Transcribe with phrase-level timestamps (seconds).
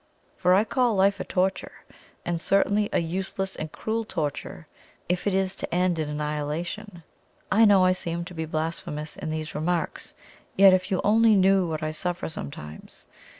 [0.35, 1.83] For I call life a torture
[2.25, 4.65] and certainly a useless and cruel torture
[5.07, 7.03] if it is to end in annihilation.
[7.51, 10.15] I know I seem to be blasphemous in these remarks,
[10.55, 13.05] yet if you only knew what I suffer sometimes!